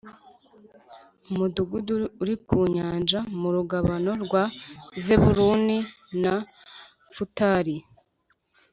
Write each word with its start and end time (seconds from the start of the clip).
umudugudu 1.31 1.95
uri 2.21 2.35
ku 2.45 2.57
nyanja 2.75 3.19
mu 3.39 3.49
rugabano 3.55 4.11
rwa 4.23 4.43
Zebuluni 5.03 5.77
na 6.23 6.35
Nafutali 6.39 7.77